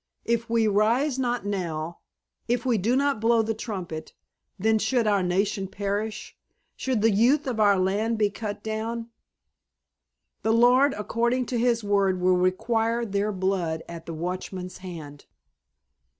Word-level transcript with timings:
If 0.25 0.49
we 0.49 0.67
rise 0.67 1.19
not 1.19 1.45
now, 1.45 1.99
if 2.47 2.65
we 2.65 2.79
do 2.79 2.95
not 2.95 3.21
blow 3.21 3.43
the 3.43 3.53
trumpet, 3.53 4.13
then 4.57 4.79
should 4.79 5.05
our 5.05 5.21
nation 5.21 5.67
perish, 5.67 6.35
should 6.75 7.03
the 7.03 7.11
youth 7.11 7.45
of 7.45 7.59
our 7.59 7.77
land 7.77 8.17
be 8.17 8.31
cut 8.31 8.63
down, 8.63 9.11
the 10.41 10.53
Lord, 10.53 10.95
according 10.97 11.45
to 11.45 11.59
His 11.59 11.83
word 11.83 12.19
will 12.19 12.35
require 12.35 13.05
their 13.05 13.31
blood 13.31 13.83
at 13.87 14.07
the 14.07 14.13
watchmen's 14.15 14.79
hand." 14.79 15.25